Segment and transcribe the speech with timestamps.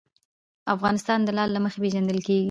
[0.75, 2.39] افغانستان د لعل له مخې پېژندل کېږي.